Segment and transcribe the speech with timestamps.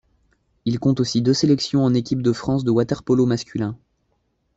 [0.65, 3.77] Il compte aussi deux sélections en équipe de France de water-polo masculin.